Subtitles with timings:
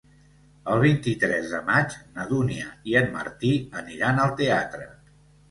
[0.75, 3.53] El vint-i-tres de maig na Dúnia i en Martí
[3.85, 4.91] aniran al teatre.